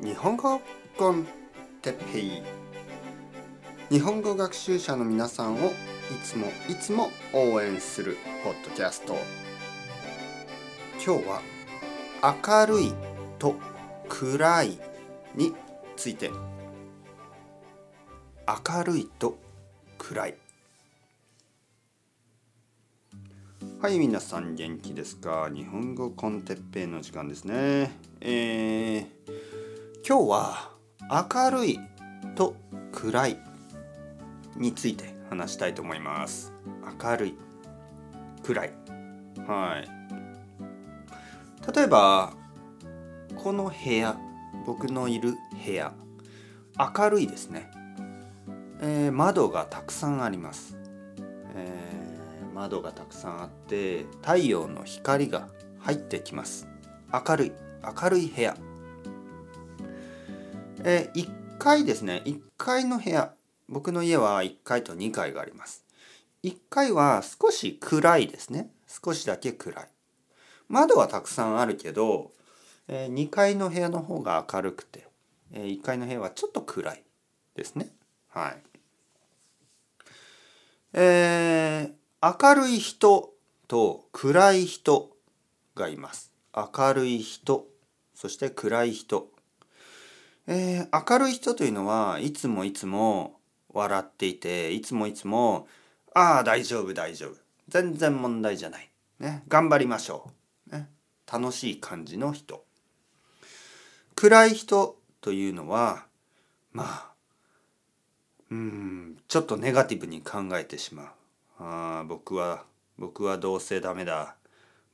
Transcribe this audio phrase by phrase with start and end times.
[0.00, 0.60] 日本語
[0.96, 1.26] コン
[1.82, 2.42] テッペイ
[3.90, 5.72] 日本語学習者の皆さんをい
[6.22, 9.16] つもいつも応援するポッドキャスト。
[11.04, 11.42] 今日は
[12.22, 12.94] 明るい
[13.40, 13.56] と
[14.08, 14.78] 暗い
[15.34, 15.52] に
[15.96, 16.30] ついて。
[18.46, 19.36] 明るいと
[19.98, 20.36] 暗い。
[23.80, 25.50] はい皆さん元気ですか？
[25.52, 27.90] 日本語コンテッペイの時間ですね。
[28.20, 28.97] えー、
[30.08, 30.70] 今日は
[31.10, 31.80] 明るい
[32.34, 32.56] と
[32.92, 33.38] 暗い
[34.56, 36.54] について話したいと思います。
[37.02, 37.34] 明るい
[38.42, 38.72] 暗い。
[39.46, 39.88] はい。
[41.76, 42.32] 例えば
[43.36, 44.16] この部屋
[44.64, 45.92] 僕のいる部屋
[46.96, 47.70] 明るいですね、
[48.80, 50.74] えー、窓がたくさんあります、
[51.54, 55.48] えー窓がたくさんあって太陽の光が
[55.80, 56.66] 入ってきます。
[57.12, 57.52] 明るい
[58.02, 58.56] 明るい部屋。
[60.84, 62.22] えー、1階ですね。
[62.24, 63.34] 1階の部屋。
[63.68, 65.84] 僕の家は1階と2階があります。
[66.44, 68.70] 1階は少し暗いですね。
[68.86, 69.88] 少しだけ暗い。
[70.68, 72.30] 窓はたくさんあるけど、
[72.86, 75.06] えー、2階の部屋の方が明るくて、
[75.52, 77.02] えー、1階の部屋はちょっと暗い
[77.54, 77.88] ですね。
[78.28, 78.62] はい。
[80.94, 83.34] えー、明るい人
[83.66, 85.10] と暗い人
[85.74, 86.32] がいます。
[86.54, 87.66] 明るい人
[88.14, 89.28] そして暗い人。
[90.50, 95.68] えー、明るい人というのはいつもいつも笑っていていつもいつも
[96.14, 97.36] 「ああ大丈夫大丈夫。
[97.68, 100.32] 全然問題じゃない、ね、頑張りましょ
[100.68, 100.88] う、ね」
[101.30, 102.64] 楽しい感じの人。
[104.16, 106.06] 暗い人というのは
[106.72, 107.12] まあ
[108.50, 111.06] うんちょっとネガティブに考えてしまう。
[111.58, 112.64] ああ僕は
[112.96, 114.34] 僕はどうせダメだ。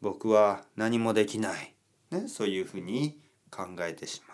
[0.01, 1.73] 僕は何もできない、
[2.11, 3.21] ね、そういうふうに
[3.53, 4.34] 考えてしま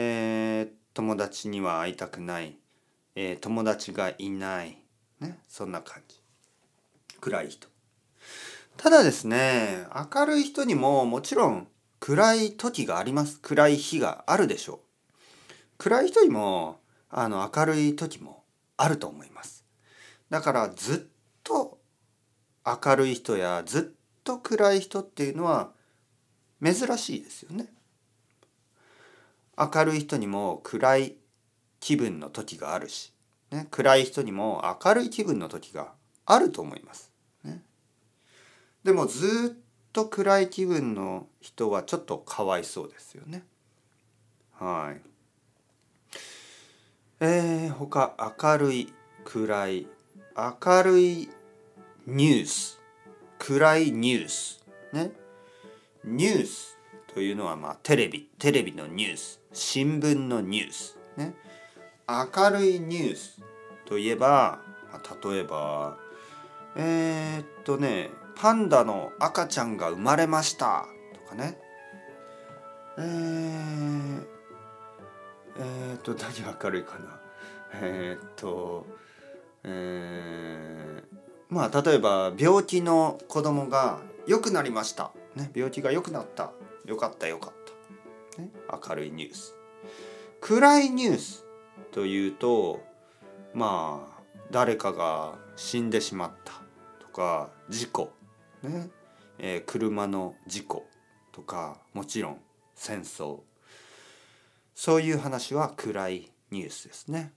[0.00, 2.56] えー、友達には会いたくない、
[3.16, 4.78] えー、友達がいない、
[5.18, 6.20] ね、そんな感じ。
[7.20, 7.66] 暗い人。
[8.76, 11.66] ただですね明るい人にももちろん
[11.98, 13.40] 暗い時があります。
[13.40, 14.78] 暗い日があるでしょう。
[15.78, 16.78] 暗い人にも
[17.10, 18.44] あの明るい時も
[18.76, 19.64] あると思います。
[20.30, 21.80] だからずっと
[22.64, 25.72] 明るい人やずっと暗い人っていうのは
[26.62, 27.66] 珍しいですよね。
[29.58, 31.16] 明るい人にも暗い
[31.80, 33.12] 気分の時があるし、
[33.50, 35.92] ね、暗い人にも明るい気分の時が
[36.26, 37.12] あると思います。
[37.44, 37.62] ね、
[38.84, 43.44] でもずっと暗い気分の人はちょっとかわいそうですよね。
[44.52, 45.08] はい。
[47.20, 48.92] えー、他明るい
[49.24, 49.88] 暗い
[50.36, 51.28] 明るい
[52.06, 52.80] ニュース
[53.38, 55.10] 暗いニュースね
[56.04, 56.77] ニュース
[57.18, 61.34] というのはまあテレビテレビのニュース新聞のニュースね。
[62.06, 63.42] 明るいニュース
[63.86, 64.60] といえば、
[64.92, 65.98] まあ、例えば
[66.76, 71.58] えー、っとねパンダの赤ちゃんが生まれましたとかね。
[72.98, 74.22] えー、
[75.58, 77.20] えー、っと何明るいかな。
[77.82, 78.86] えー、っと
[79.64, 81.02] えー、
[81.48, 86.52] まあ例えば病気の子供が良くなりました、ね、病気が良くなった。
[86.88, 87.52] よかったよかっ
[88.34, 88.50] た、ね、
[88.88, 89.54] 明るいニュース。
[90.40, 91.44] 暗いニュース
[91.92, 92.80] というと
[93.52, 96.54] まあ誰かが死んでしまった
[96.98, 98.12] とか事故、
[98.62, 98.88] ね
[99.38, 100.86] えー、車の事故
[101.30, 102.40] とかもちろん
[102.74, 103.40] 戦争。
[104.74, 107.32] そういう話は暗いニュースですね。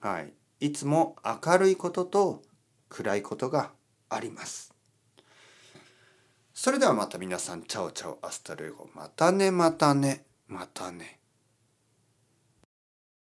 [0.00, 2.42] はい、いつも明るいことと
[2.88, 3.70] 暗いことが
[4.08, 4.69] あります。
[6.62, 8.86] それではまた皆さん、チャオチャオ、アスタルエゴ。
[8.94, 11.19] またね、またね、またね。